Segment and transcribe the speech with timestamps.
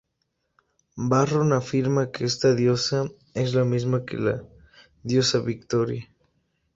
[1.09, 4.43] Varrón afirma que esta diosa es la misma que la
[5.03, 6.09] diosa Victoria.